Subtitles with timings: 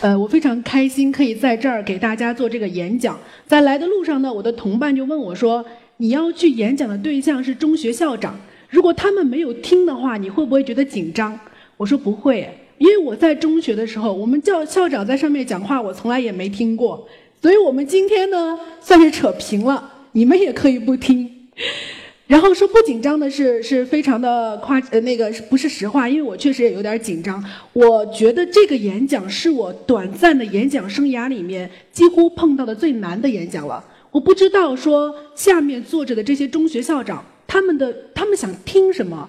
[0.00, 3.18] 呃，我非常开心可以在这儿给大家做这个演讲。
[3.46, 5.62] 在来的路上呢，我的同伴就问我说
[5.98, 8.34] ：“你要去演讲的对象是中学校长，
[8.70, 11.38] 如果他们没有听的话，你会不会觉得紧张？”
[11.76, 17.06] 我说不会，因为我在中学的时候，我们教校长在上面讲话，我从来也没听过。
[17.42, 21.30] 所以我们今天呢，算是扯平了，你们也可以不听。
[22.30, 27.44] 然后说不紧张的是是非常的夸呃那个不是实话，因为我确实也有点紧张。
[27.72, 33.84] 我觉得这个演讲是我短暂的演讲生涯里面几乎碰到的最难的演讲了。
[34.12, 39.28] 我不知道说下面坐着的这些中学校长他们的他们想听什么，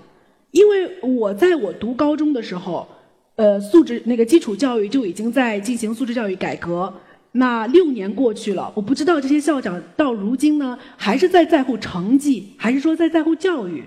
[0.52, 2.88] 因为我在我读高中的时候，
[3.36, 6.94] 呃素质那个基础教育就已经在进行素质教育改革。
[7.34, 13.84] 那六年过去了，我不知道这些校长到如今呢，还是在在乎成绩，还是说在在乎教育？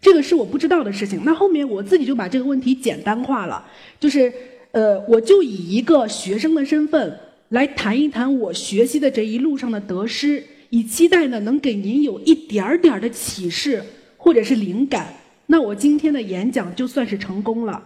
[0.00, 1.22] 这个是我不知道的事情。
[1.24, 3.64] 那后面我自己就把这个问题简单化了，
[3.98, 4.32] 就是
[4.72, 7.18] 呃，我就以一个学生的身份
[7.50, 13.82] 来谈一谈我学习的这一路上的得失，以期待呢能给您有一点儿点儿的启示
[14.16, 15.14] 或者是灵感。
[15.46, 17.82] 那我今天的演讲就算是成功了。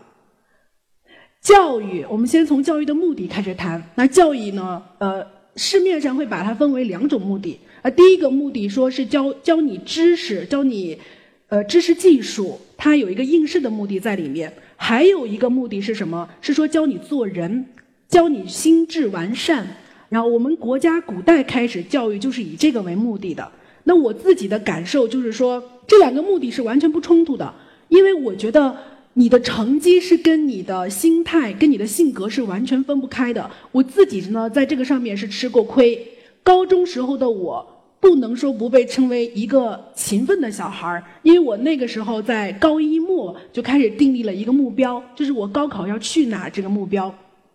[1.47, 3.81] 教育，我们先从教育的目的开始谈。
[3.95, 4.83] 那教育呢？
[4.99, 7.57] 呃，市面上会把它分为两种目的。
[7.83, 10.99] 呃，第一个目的说是教教你知识，教你
[11.47, 14.53] 呃知识技术，它有一个应试的目的在里面。
[14.75, 16.29] 还有一个目的是什么？
[16.41, 17.67] 是说教你做人，
[18.09, 19.65] 教你心智完善。
[20.09, 23.53] 然后我们国家古代开始教育就是以这个为目的的。
[23.85, 27.55] 那我自己的感受就是说，这两个目的是完全不冲突的，
[27.87, 28.77] 因为我觉得。
[29.19, 33.51] 你的成绩是跟你的心态、跟你的性格是完全分不开的。
[33.73, 36.07] 我自己呢，在这个上面是吃过亏。
[36.43, 37.67] 高中时候的我，
[37.99, 47.13] 不能说不被称为一个勤奋的小孩儿，因为我那个时候在高一末就开始订立了一个目标，就是我高考要去哪这个目标。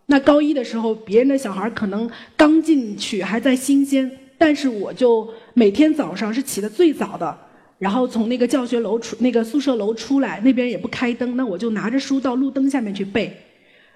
[0.07, 7.37] 那高一的时候，别人的小孩儿可能刚进去还在新鲜，但是我就每天早上是起得最早的。
[7.81, 13.35] 然后从那个教学楼出，那个宿舍楼出来，那边也不开灯，那我就拿着书到路灯下面去背。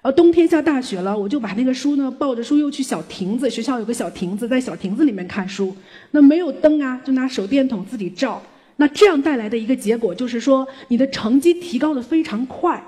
[0.01, 5.75] 呃，冬天下大雪了，我就把那个书呢抱着书又去小亭子，学校有个小亭子，在小亭子里面看书。
[6.09, 8.41] 那没有灯啊，就拿手电筒自己照。
[8.78, 12.84] 那这样带来的一个结果就是说，你的成绩提高的非常快。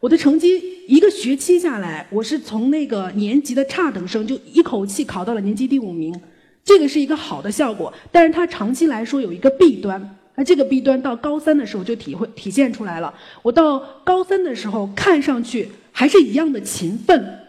[0.00, 6.18] 我的成绩一个学期下来，我是从那个年级的差等生，就一口气考到了年级第五名。
[6.64, 10.16] 这个是一个好的效果，但是它长期来说有一个弊端。
[10.34, 13.12] 那这个弊端到高三的时候就体会体现出来了。
[13.42, 17.40] 我到高三的时候看上去还是一样的勤奋，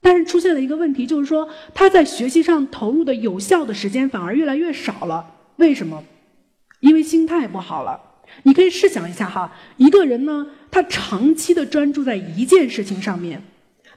[0.00, 5.26] 但是出现了一个问题，就是说他在学习上投入的有效的时间反而越来越少了。
[5.56, 6.04] 为什么？
[6.78, 8.00] 因为心态不好了。
[8.44, 13.42] 你可以试想一下哈，一个人呢，他长期的专注在一件事情上面，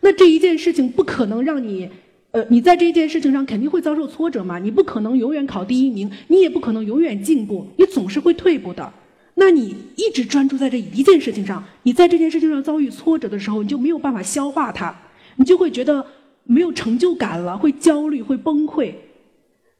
[0.01, 1.90] 那这一件事情不可能让你。
[2.33, 4.57] 呃，你在这件事情上肯定会遭受挫折嘛？
[4.57, 8.91] 你不可能永远考第一名，你也不可能永远进步，你总是会退步的。
[9.35, 14.95] 那你一直专注在这一件事情上，你在这件事情上遭遇挫折的时候，你就没有办法消化它，
[15.35, 16.03] 你就会觉得
[16.45, 18.91] 没有成就感了，会焦虑，会崩溃。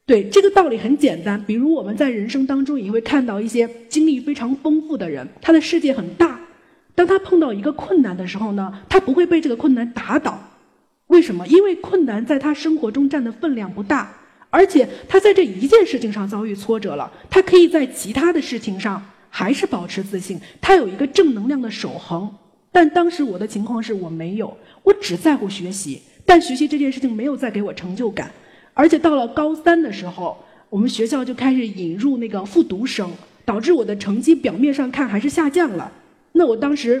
[0.06, 1.42] 对，这个道理很简单。
[1.44, 6.38] 比如我们在人生当中也会看到一些经历非常丰富的人，他的世界很大，
[6.94, 10.38] 当他碰到一个困难的时候呢，他不会被这个困难打倒。
[11.14, 11.46] 为什么？
[11.46, 14.12] 因为困难在他生活中占的分量不大，
[14.50, 22.28] 而且他在这一件事情上遭遇挫折了，他可以在其他的事情上还是保持自信，他有一个正能量的守恒。
[22.72, 28.28] 但当时我的情况是我没有，我只在乎学习，但学习这件事情没有再给我成就感。
[28.72, 30.36] 而且到了高三的时候，
[30.68, 33.08] 我们学校就开始引入那个复读生，
[33.44, 35.92] 导致我的成绩表面上看还是下降了。
[36.32, 37.00] 那我当时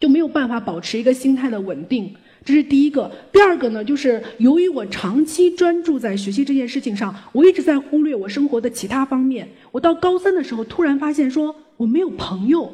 [0.00, 2.16] 就没有办法保持一个心态的稳定。
[2.44, 9.48] 这是第一个，第二个呢，就是由于我长期专注在学习这件事情上，我一直在忽略我生活的其他方面。
[9.70, 12.72] 我到高三的时候，突然发现说我没有朋友，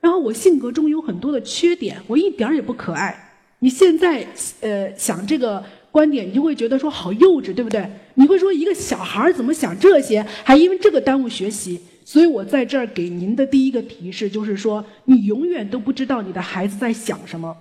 [0.00, 3.16] 然后我性格中有很多的缺点，我一点儿也不可爱。
[3.60, 4.26] 你现在
[4.60, 7.88] 呃想这个观点，你就会觉得说好幼稚，对不对？
[8.14, 11.80] 你会说一个小孩怎么想这些，还因为这个耽误学习？
[12.04, 17.56] 所以我在这儿给您的第一个提示就是说，你永远都不知道你的孩子在想什么，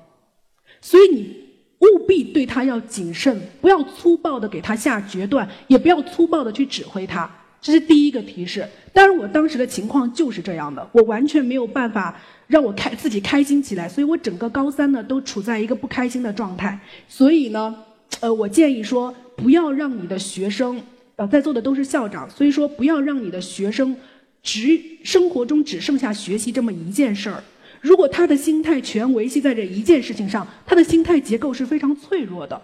[0.83, 1.41] 所以你。
[1.83, 7.29] 务必对他要谨慎，不要粗暴的给他下决断，也不要粗暴的去指挥他。
[7.61, 8.65] 这是第一个提示。
[8.93, 16.79] 当然，我当时的情况就是这样的，我完全没有办法让我开自己开心起来，所以我整个高三呢都处在一个不开心的状态。
[17.09, 17.75] 所以呢，
[18.21, 20.81] 呃，我建议说，不要让你的学生，
[21.17, 23.93] 呃，在座的都是校长，所以说不要让你的学生
[24.41, 27.43] 只生活中只剩下学习这么一件事儿。
[27.83, 32.59] 如果他的心态全维系在这一件事情上，他的心态结构是非常脆弱的。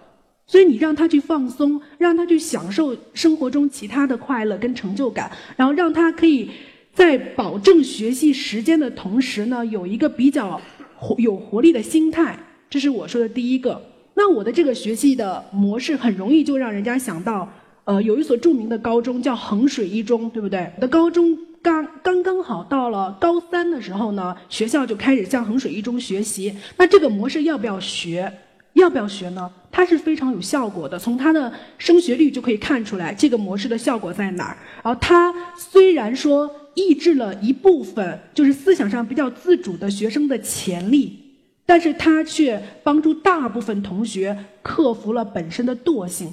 [0.47, 6.49] 所以你让他去放松，让他去享受生活中其他的快乐跟成就感，然后让他可以
[6.93, 10.59] 在保证学习时间的同时呢，有一个比较
[10.95, 12.39] 活有活力的心态。
[12.69, 13.79] 这是我说的第一个。
[14.15, 17.47] 那我的这个学习的模式很容易就让人家想到，
[17.83, 20.71] 呃，有一所著名的高中叫衡水一中，对不对？
[20.77, 26.55] 我的高中刚刚刚好到了高三的时候呢，学校就开始向衡水一中学习。
[26.77, 28.31] 那这个模式要不要学？
[28.73, 29.51] 要不要学呢？
[29.71, 34.57] 它是非常有效果的，从它的升学率就可以看出来这个模式的效果在哪儿。
[34.83, 41.19] 然后它虽然说抑制了一部分就是思想上比较自主的学生的潜力，
[41.65, 46.31] 但是它却帮助大部分同学克服了本身的惰性。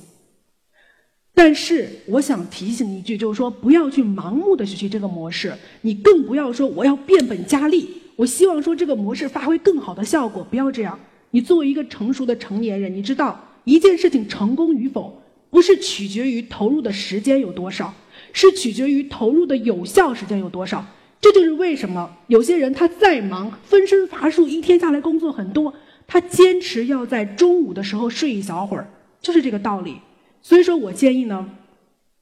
[1.38, 5.52] 但是我想提醒一句，就是说不要去盲目的学习这个模式，
[5.82, 7.86] 你更不要说我要变本加厉，
[8.16, 10.98] 我希望说这个模式发挥更好的效果，不要这样。
[11.32, 17.92] 你作为一个成熟的成年人，你知道一件事情成功与否，不是取决于投入的时间有多少，
[18.32, 20.82] 是取决于投入的有效时间有多少。
[21.20, 25.74] 这就是为什么有些人他再忙，分身乏术，一天下来工作很多，
[26.06, 28.88] 他坚持要在中午的时候睡一小会儿，
[29.20, 29.96] 就是这个道理。
[30.46, 31.50] 所以说我建议呢，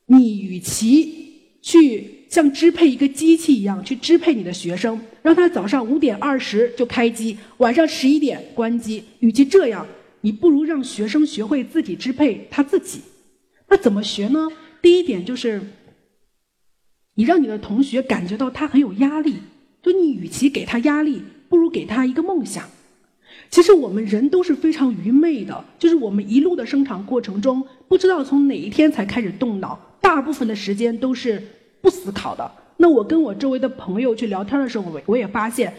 [0.07, 2.13] 你与其去。
[2.31, 9.05] 像支配一个机器一样去支配你的学生，让他早上五点二十就开机，晚上十一点关机。
[9.21, 9.87] 与其这样，
[10.23, 13.03] 你不如让学生学会自己支配他自己。
[13.69, 14.49] 那怎么学呢？
[14.83, 15.63] 第一点就是，
[17.15, 19.37] 你让你的同学感觉到他很有压力。
[19.81, 22.69] 就你与其给他压力，不如给他一个梦想。
[23.51, 31.43] 其实我们人都是非常愚昧的，就是我们一路的生长过程中，不知道从哪一天才开始动脑，大部分的时间都是。
[31.85, 32.51] 不思考的。
[32.79, 35.71] 那我跟我周围的朋友去聊天的时候，我我也发现，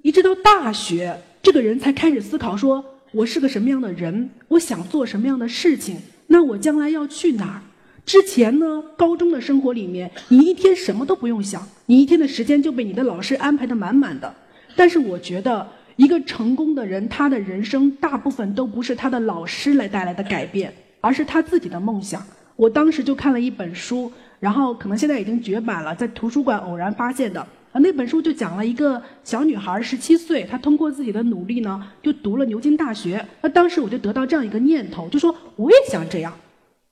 [0.00, 5.98] 一直到大学，这个人才开始思考：说我是个什么样的人，我想做什么样的事情，
[6.28, 7.60] 那我将来要去哪儿？
[8.06, 14.34] 之前呢，高中的生活里面，你一天什么都不用想，你一天的时间就被你的老师安排的满满的。
[14.74, 22.22] 但是我觉得，一个成功的人，他的人生大部分都不是他的老师来带来的改变，而是他自己的梦想。
[22.56, 24.10] 我当时就看了一本书。
[24.40, 27.40] 然后可能现在已经绝版了，在图书馆偶然发现的
[27.72, 33.24] 啊，那本书就讲了一个小女孩，十七岁，她通过自己的努力呢，就读了牛津大学。
[33.40, 36.30] 那当时我就得到这样一个念头，就说我也想这样，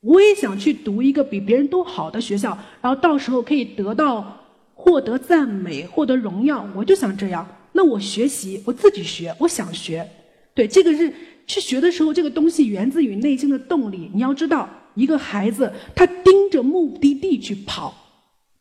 [0.01, 4.39] 我也想去读一个比别人都好的学校，然后到时候可以得到
[4.73, 6.67] 获得赞美、获得荣耀。
[6.75, 7.47] 我就想这样。
[7.73, 10.09] 那我学习，我自己学，我想学。
[10.55, 11.13] 对，这个是
[11.47, 14.11] 去学的时候，这个东西源自于内心的动力。
[14.15, 14.69] 你要知道。
[14.95, 17.95] 一个孩子，他盯着目的地去跑，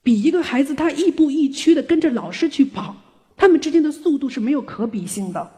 [0.02, 2.96] 比一个孩子他亦步亦趋的跟着老师去跑，
[3.36, 5.52] 他们之间的速度是没有可比性的。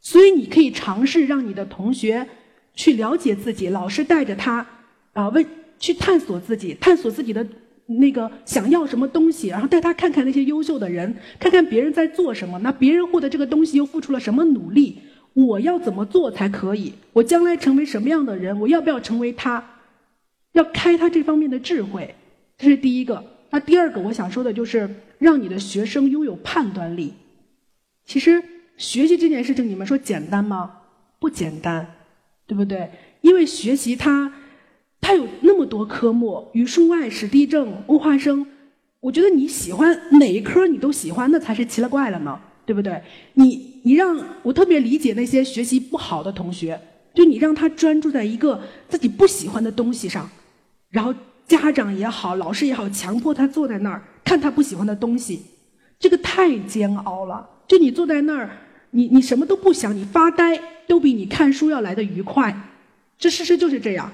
[0.00, 2.26] 所以你可以尝试让你的同学
[2.74, 4.66] 去了解自己，老师带着他
[5.12, 5.44] 啊问
[5.78, 7.46] 去探索自己，探索自己的
[7.98, 14.98] 那个想要什么东西，然后带他看看那些优秀的人，看看别人在做什么，那别人获得这个东西又付出了什么努力，
[15.34, 16.94] 我要怎么做才可以？
[17.12, 18.58] 我将来成为什么样的人？
[18.60, 19.64] 我要不要成为他？
[20.52, 22.14] 要开他这方面的智慧，
[22.58, 23.24] 这是第一个。
[23.50, 24.88] 那第二个，我想说的就是
[25.18, 27.14] 让你的学生拥有判断力。
[28.04, 28.42] 其实
[28.76, 30.72] 学习这件事情，你们说简单吗？
[31.18, 31.86] 不简单，
[32.46, 32.90] 对不对？
[33.20, 34.32] 因为学习它，
[35.10, 38.46] 它有那么多科目，语数外、史地政、物化生。
[39.00, 43.02] 我觉得你喜欢哪一科，你都喜欢，那才是奇了怪了呢，对不对？
[43.34, 46.80] 你你让我特别理解那些学习不好的同学，
[47.12, 50.30] 就你让他专注在一个自己不喜欢的东西上。
[50.90, 51.12] 然后
[51.48, 55.42] 家长也好，老师也好，强迫他坐在那儿看他不喜欢的东西，
[55.98, 57.44] 这个太煎熬了。
[57.66, 58.48] 就你坐在那儿，
[58.92, 62.54] 你你什么都不想，你发呆都比你看书要来的愉快。
[63.18, 64.08] 这事实就是这样。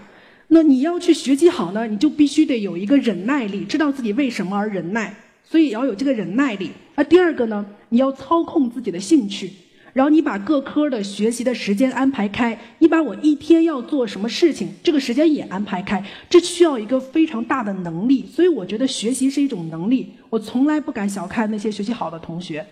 [0.49, 6.71] 那你要去学习好呢，你就必须得有一个忍耐力，知道自己为什么而忍耐，所以要有这个忍耐力。
[6.95, 9.51] 那第二个呢，你要操控自己的兴趣。
[9.93, 18.27] 然后你把各科的学习的时间安排开，你把我一天要做什么事情，这个时间也安排开，这需要一个非常大的能力。
[18.31, 22.67] 所以我觉得学习是一种能力，我从来不敢小看那些学习好的同学。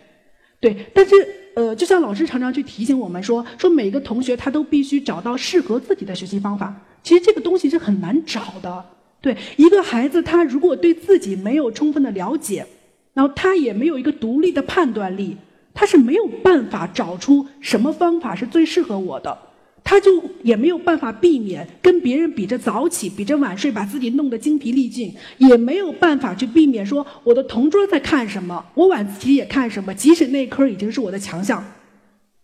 [0.60, 1.14] 对，但是
[1.56, 6.74] 呃，就像老师常常去提醒我们说，说每个同学他都必须找到适合自己的学习方法。
[7.04, 8.84] 其实这个东西是很难找的。
[9.20, 12.66] 对，一个孩子他如果对自己没有充分的了解，
[13.12, 15.36] 然后他也没有一个独立的判断力。
[15.76, 19.36] 他是没有办法找出什么方法是最适合我的，
[19.82, 31.64] 他就也没有办法避免跟别人比着早起、比着晚睡，把自己弄得精疲力尽，也没有办法去避免说我的同桌在看什么，我晚自习也看什么，即使那科已经是我的强项。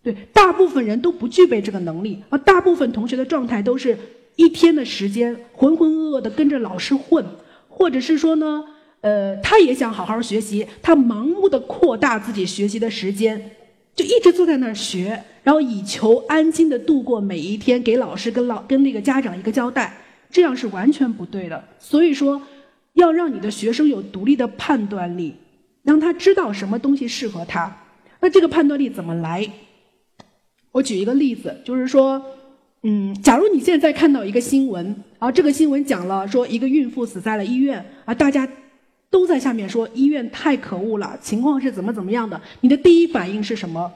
[0.03, 3.97] 对，大部分人都不具备这个能力，而大部分同学的状态都是
[4.35, 7.25] 一天的时间浑浑噩噩的跟着老师混，
[7.69, 8.63] 或者是说呢，
[9.01, 13.51] 呃，他也想好好学习，他盲目的扩大自己学习的时间，
[13.95, 19.97] 就一直坐在那儿学，然后以求安静的度过每一天，给老师跟老跟那个家长一个交代，
[20.29, 21.63] 这样是完全不对的。
[21.77, 22.41] 所以说，
[22.93, 25.35] 要让你的学生有独立的判断力，
[25.83, 27.77] 让他知道什么东西适合他。
[28.19, 29.49] 那这个判断力怎么来？
[30.71, 32.23] 我举一个例子，就是说，
[32.83, 38.47] 嗯，假如你现在看到一个新闻，啊这个新闻讲了说一个孕妇死在了医院，啊，大家
[39.11, 43.91] 都在下面说医院太可恶了，情况是怎么怎么样的，你的第一反应是什么？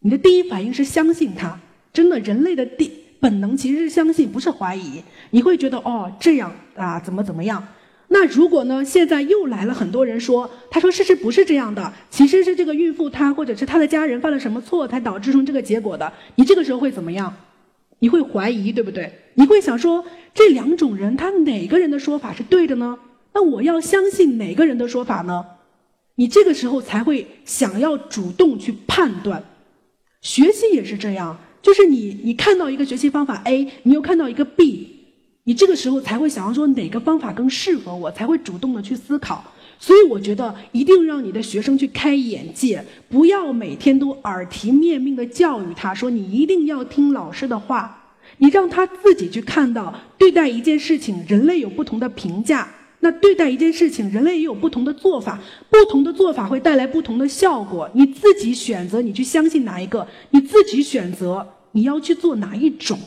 [0.00, 1.58] 你的第一反应是相信他，
[1.92, 5.02] 真的，人类的第本能其实是相信，不是怀疑。
[5.30, 7.66] 你会觉得哦，这样啊，怎么怎么样？
[8.08, 8.84] 那如果呢？
[8.84, 16.12] 现在又来了很多人说，他说事实不是这样的，其实是这个孕妇她或者是她的家人犯了什么错，才导致成这个结果的。
[16.36, 17.34] 你这个时候会怎么样？
[17.98, 19.12] 你会怀疑，对不对？
[19.34, 22.98] 你会想说，这两种人他哪个人的说法是对的呢？
[23.34, 25.44] 那我要相信哪个人的说法呢？
[26.16, 29.44] 你这个时候才会想要主动去判断。
[30.22, 34.95] 学习也是这样，就是你你看到一个学习方法 A，你又看到一个 B。
[35.48, 39.44] 你这个时候才会想要说哪个方法更适合我，才会主动的去思考。
[39.78, 48.02] 所以我觉得一定让你的学生去开眼界，不要每天都耳提面命的教育他说你一定要听老师的话。
[48.38, 52.68] 你让他自己去看到，对待一件事情，人类有不同的评价。
[53.00, 55.38] 那对待一件事情，人类也有不同的做法，
[55.70, 57.88] 不同的做法会带来不同的效果。
[57.94, 60.08] 你自己选择，你去相信哪一个？
[60.30, 62.98] 你自己选择你要去做哪一种？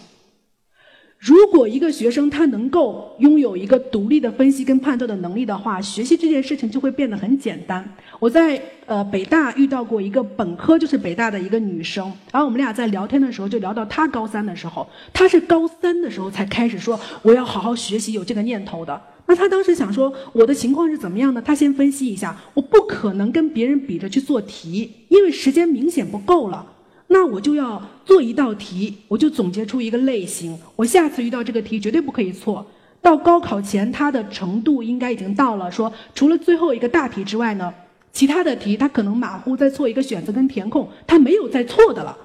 [1.19, 7.85] 如果一个学生他能够拥有一个独立的分析跟判断的能力的话，学习这件事情就会变得很简单。
[8.19, 19.01] 我在呃北大遇到过一个本科就是北大的一个女生，然后我们俩在聊天的时候就聊到她高三的时候，她是高三的时候才开始说我要好好学习，有这个念头的。
[19.25, 21.41] 那她当时想说我的情况是怎么样呢？
[21.41, 26.65] 她先分析一下，我不可能跟别人比着去做题，因为时间明显不够了。
[27.11, 30.57] 那我就要做一道题，我就总结出一个类型。
[30.75, 32.65] 我下次遇到这个题绝对不可以错。
[33.01, 37.73] 到高考前，他的程度应该已经到了，说除了最后一个大题之外呢，
[38.11, 42.15] 其他的题他可能马虎再错一个选择跟填空，他没有再错的了。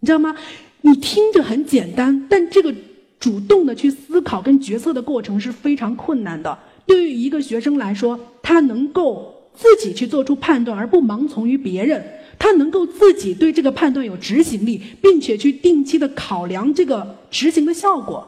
[0.00, 0.36] 你知道吗？
[0.82, 2.74] 你听着很简单，但这个
[3.18, 6.56] 主动的去思考跟决策的过程是非常困难的。
[6.84, 12.04] 对于一个学生来说，他能够自己去做出判断，而不盲从于别人。
[12.38, 18.26] 他能够自己对这个判断有执行力，并且去定期的考量这个执行的效果，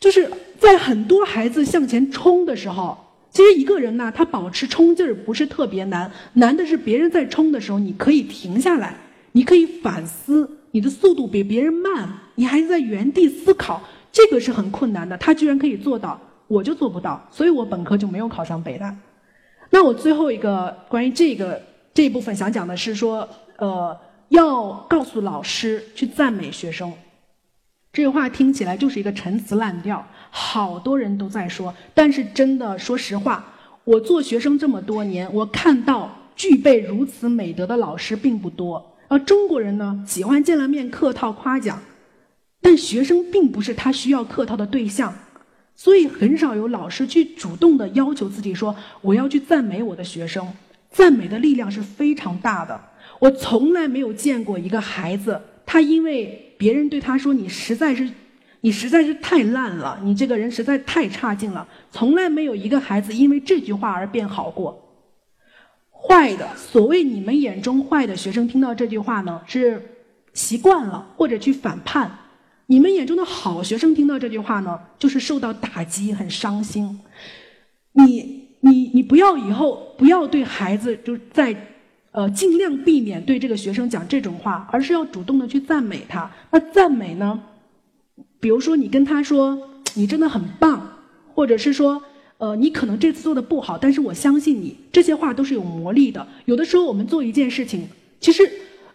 [0.00, 2.98] 就是在很多孩子向前冲的时候，
[3.30, 8.96] 其实一个人呢，他保持冲劲儿不是特别难，难的是别人在冲的时候，你可以停下来，
[9.30, 15.16] 你可以反思，你的速度比别人慢，你还是在原地思考，这个是很困难的。
[15.18, 18.92] 他居然可以做到，我就做不到，所以我本科就没有考上北大。
[19.70, 21.62] 那我最后一个关于这个。
[21.96, 23.26] 这一部分想讲的是说，
[23.56, 23.98] 呃，
[24.28, 26.92] 要告诉老师去赞美学生。
[27.90, 31.74] 这句话听起来就是一个陈词滥调，好多人都在说。
[31.94, 33.46] 但是真的，说实话，
[33.84, 38.94] 我做学生这么多年，我看到具备如此美德的老师并不多。
[39.08, 41.80] 而中国人呢，喜欢见了面客套夸奖，
[42.60, 45.14] 但学生并不是他需要客套的对象，
[45.74, 50.46] 所以很少有老师去主动的要求自己说，我要去赞美我的学生。
[50.96, 52.80] 赞美的力量是非常大的。
[53.18, 58.10] 我从来没有见过一个孩子，他因为别人对他说“你实在是，
[58.62, 64.82] 你实在是太烂了，你这个人实在太差劲了”，从来没有一个孩子因为这句话而变好过。
[65.90, 69.82] 坏的，所谓你们眼中坏的学生，听到这句话呢，是
[70.32, 72.08] 习惯了或者去反叛；
[72.68, 76.98] 你们眼中的好学生，听到这句话呢，就是受到打击，很伤心。
[77.92, 78.46] 你。
[78.60, 81.54] 你你不要以后不要对孩子就在，
[82.12, 86.30] 呃，尽量避免对这个学生讲这种话，而是要主动的去赞美他。
[86.50, 87.40] 那赞美呢？
[88.38, 89.58] 比如说你跟他说
[89.94, 90.98] 你真的很棒，
[91.34, 92.02] 或者是说
[92.38, 96.26] 呃你可能这次做的不好，但是我相信你，这些话都是有魔力的。
[96.44, 97.88] 有的时候我们做一件事情，
[98.20, 98.48] 其实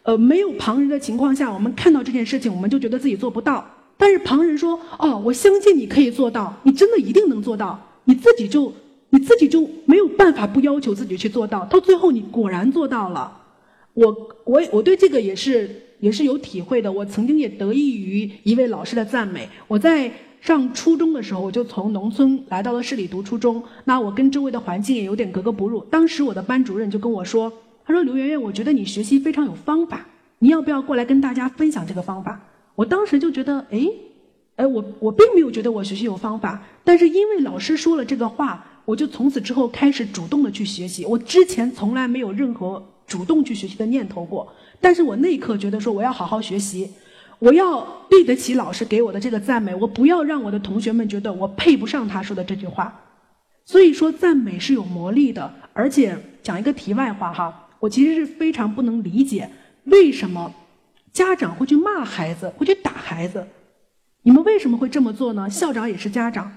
[0.03, 3.65] 呃没有旁人的情况下，我们看到这件事情，我们就觉得自己做不到。
[3.97, 8.71] 但是旁人说哦，我相信你可以做到，你真的一定能做到，你自己就。
[9.11, 13.37] 你自己就没有办法不要求自己去做到，到最后你果然做到了。
[13.93, 14.07] 我
[14.45, 16.91] 我我对这个也是也是有体会的。
[16.91, 19.47] 我曾经也得益于一位老师的赞美。
[19.67, 23.61] 我在上初中的时候，我就从农村来到了市里读初中。
[23.83, 25.81] 那我跟周围的环境也有点格格不入。
[25.91, 27.51] 当时我的班主任就跟我说
[27.85, 30.05] ：“他说刘媛媛，我觉得你学习非常有方法，
[30.39, 32.39] 你要不要过来跟大家分享这个方法？”
[32.75, 33.85] 我当时就觉得，哎，
[34.55, 41.05] 哎，我我并没有觉得我学习有方法，但是因为老师说了这个话，我就从此之后开始主动的去学习。
[41.05, 46.91] 我之前从来没有任何主动去学习的念头过，但是我那一刻觉得说我要好好学习。
[47.39, 53.01] 我要对得起老师给我的这个赞美，我不要让我的同学们觉得我配不上他说的这句话。
[53.63, 55.51] 所以说，赞美是有魔力的。
[55.73, 59.49] 而且讲一个题外话哈，我其实是非常不能理解
[59.85, 60.53] 为什么
[61.13, 63.47] 家长会去骂孩子，会去打孩子。
[64.23, 65.49] 你们为什么会这么做呢？
[65.49, 66.51] 校长也是家长，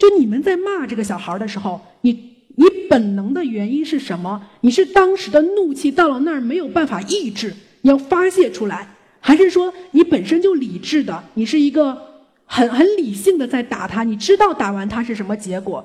[0.00, 2.12] 就你们在骂这个小孩的时候，你
[2.56, 4.48] 你本能的原因是什么？
[4.62, 8.96] 你是当时的怒气到了那儿没有办法抑制，你要发泄出来。
[9.20, 15.84] 还是说你本身就理智的，你是一个很很理性的在打他，你知道打完他是什么结果？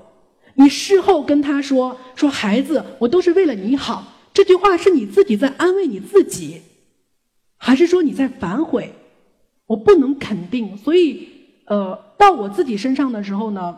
[0.53, 6.61] 你事后跟他说说孩子，我都是为了你好，这句话是你自己在安慰你自己，
[7.57, 8.93] 还是说你在反悔？
[9.67, 11.27] 我不能肯定，所以
[11.65, 13.75] 呃，到我自己身上的时候呢，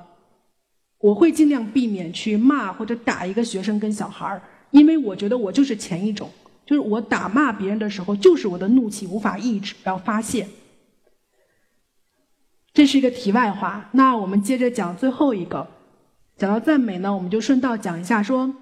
[1.00, 6.30] 我会尽量避免去骂或者打一个学生跟小孩儿，因为我觉得我就是前一种。
[6.66, 10.46] 就是我打骂别人的时候，就是我的怒气无法抑制，要发泄。
[12.74, 13.90] 这是一个题外话。
[13.94, 15.66] 那我们接着讲最后一个，
[16.36, 18.54] 讲到赞美呢，我们就顺道讲一下，说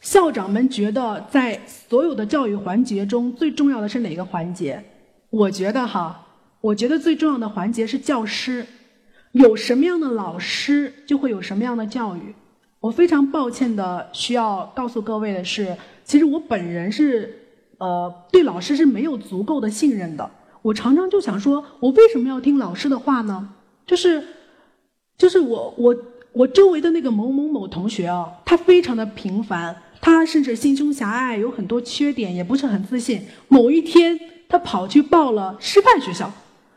[0.00, 4.82] 校长们觉得在所有的教育环节中最重要的是哪个环节？
[5.30, 6.26] 我觉得哈，
[6.60, 8.66] 我觉得最重要的环节是教师，
[9.36, 12.34] 有什么样的老师，就会有什么样的教育。
[12.80, 15.76] 我非常抱歉的需要告诉各位的是。
[16.04, 17.36] 其实我本人是，
[17.78, 20.30] 呃，对老师是没有足够的信任的。
[20.62, 23.50] 我常常就想说，我为什么要听老师的话呢？
[23.84, 24.24] 就是，
[25.18, 25.96] 就是我我
[26.32, 33.22] 我周围的那个某某某同学啊，他非常的平凡，他甚至心胸狭隘，有很多缺点，也不是很自信。
[33.48, 36.32] 某一天，他跑去报了师范学校，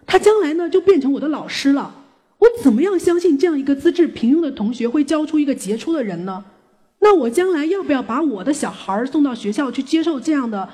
[0.07, 1.95] 他将来呢就变成我的老师了。
[2.39, 6.43] 我怎么样相信这样一个资质平庸的同学会教出一个杰出的人呢？
[6.99, 10.67] 那我将来要不要把我的小孩送到学校去接受这样的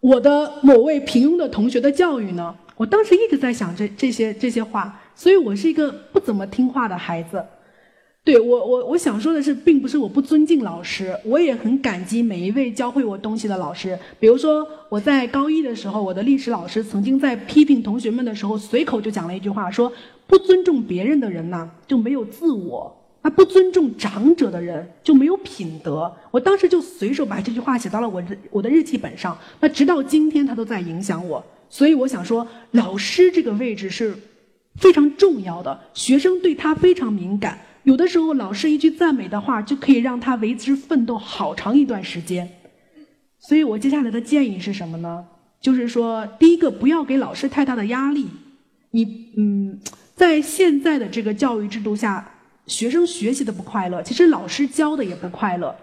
[0.00, 2.54] 我的某位平庸的同学的教育呢？
[2.76, 7.44] 我当时一直在想这这些这些话，所以我是一个不怎么听话的孩子。
[8.28, 13.98] 对我我我想说的是，并不是我不尊敬老师，我也很感激每一位教会我东西的老师。
[14.20, 19.90] 比如说我在高一的时候，我的历史老师曾经在批评同学们的时候，随口就讲了一句话，说
[20.26, 22.94] 不尊重别人的人呢，就没有自我。
[23.22, 26.14] 那不尊重长者的人就没有品德。
[26.30, 29.38] 我当时就随手把这句话写到了我的我的日记本上。
[29.58, 31.42] 那直到今天，他都在影响我。
[31.70, 34.14] 所以我想说，老师这个位置是
[34.76, 37.58] 非常重要的，学生对他非常敏感。
[37.88, 42.46] 有的时候，老师一句赞美的话就可以让他为之奋斗好长一段时间。
[43.38, 45.24] 所以我接下来的建议是什么呢？
[45.58, 48.26] 就是说，第一个，不要给老师太大的压力。
[48.90, 49.80] 你嗯，
[50.14, 52.34] 在现在的这个教育制度下。
[52.66, 55.74] 学生学习的不快乐，其实老师教的也不快乐。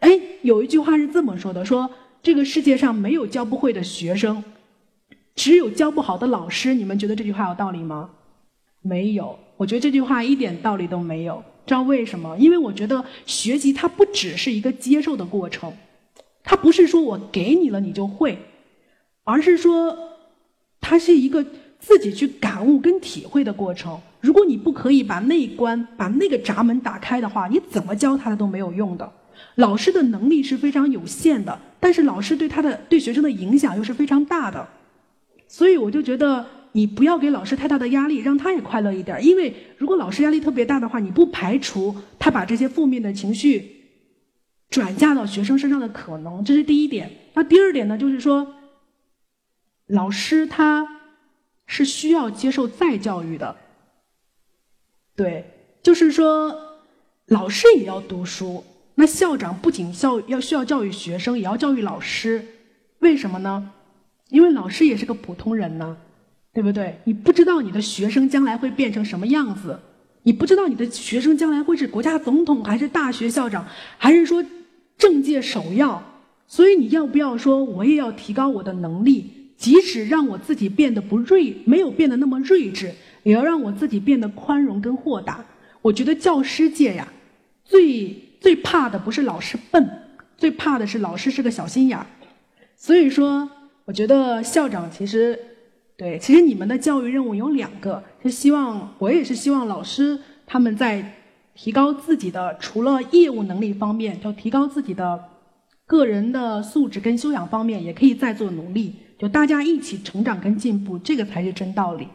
[0.00, 1.88] 哎，有一句话是这么说的：说
[2.20, 4.42] 这个世界上没有教不会的学生，
[5.36, 6.74] 只有教不好的老师。
[6.74, 8.10] 你们觉得这句话有道理吗？
[8.82, 11.42] 没有，我觉得这句话一点道理都没有。
[11.66, 12.36] 知道为什么？
[12.38, 15.72] 因为我觉得学习它不只是一个接受的过程，
[16.44, 18.38] 它不是说我给你了你就会，
[19.24, 19.98] 而是说
[20.80, 21.44] 它是一个
[21.80, 24.00] 自己去感悟跟体会的过程。
[24.20, 29.12] 如果你不可以把那一关、把那个闸门打开的话，你怎么教他的都没有用的。
[29.56, 34.68] 老师的能力是非常有限的，但是老师对他的对学生的影响又是非常大的。
[35.48, 39.24] 所以我就觉得你不要给老师太大的压力，让他也快乐一点。
[39.24, 43.80] 因为如果老师压力特别大的话，你不排除他把这些负面的情绪
[44.68, 46.44] 转嫁到学生身上的可能。
[46.44, 47.10] 这是第一点。
[47.32, 48.46] 那第二点呢，就是说，
[49.86, 50.86] 老师他
[51.66, 53.56] 是需要接受再教育的。
[55.16, 55.46] 对，
[55.82, 56.54] 就是说，
[57.28, 58.62] 老师也要读书。
[58.96, 62.46] 那校长不仅教要需要教育学生，也要教育老师。
[62.98, 63.72] 为什么呢？
[64.28, 65.96] 因为老师也是个普通人呢，
[66.56, 66.98] 对不对？
[67.04, 69.78] 你不知道你的学生将来会变成什么样子，
[70.22, 73.66] 你不知道你的学生将来会是国家总统，还是大学校长，
[73.98, 74.42] 还是说
[74.96, 76.02] 政界首要。
[76.46, 82.90] 所以你要不要说，我也要提高我的能力，即使让我自己变得不锐，没有变得那么睿智。
[83.22, 85.44] 也要让我自己变得宽容跟豁达。
[85.82, 87.06] 我觉得教师界呀，
[87.64, 89.86] 最最怕的不是老师笨，
[90.38, 92.06] 最怕的是老师是个小心眼儿。
[92.76, 93.50] 所以说，
[93.84, 95.38] 我觉得校长其实，
[95.98, 101.14] 对，其实你们的教育任务有两个，是希望我也是希望老师他们在
[101.54, 105.18] 提高自己的除了业务能力方面，就提高自己的
[105.86, 112.08] 个人的素质跟修养方面，也可以再做努力，就大家一起成长跟进步，这个才是真道理。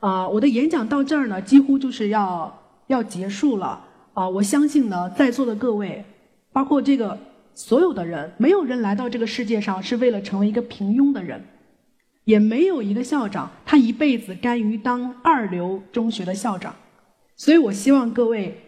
[0.00, 3.82] 啊，我的演讲到这儿呢，几乎就是要要结束了。
[4.12, 6.04] 啊，我相信呢，在座的各位，
[6.52, 7.18] 包括这个
[7.54, 11.42] 所有的人，没有人来到这个世界上是为了成为一个平庸的人，
[12.26, 16.74] 也没有一个校长他一辈子甘于当二流中学的校长。
[17.36, 18.58] 所以我希望各位，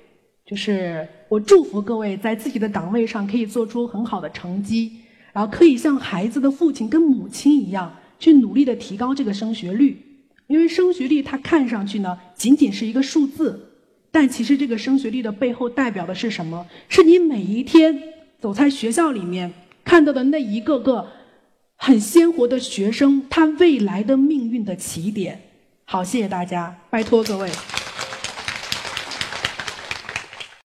[0.47, 4.93] 就是我祝福各位在自己的岗位上可以做出很好的成绩，
[5.33, 10.05] 然后可以像孩子的父亲跟母亲一样，去努力的提高这个升学率。
[10.47, 13.65] 因为升学率它看上去呢，仅仅是一个数字。
[14.11, 16.65] 但其实这个升学率的背后代表的是什么？
[16.89, 18.03] 是你每一天
[18.39, 19.53] 走在学校里面
[19.85, 21.07] 看到的那一个个
[21.79, 25.41] 很鲜活的学生，他未来的命运的起点。
[25.85, 27.49] 好，谢谢大家，拜托各位。